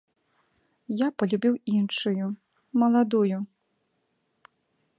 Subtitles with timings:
[1.01, 2.25] Я палюбіў іншую,
[2.85, 3.37] маладую.